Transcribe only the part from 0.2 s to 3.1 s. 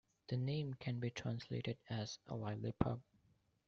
The name can be translated as "a lively pub".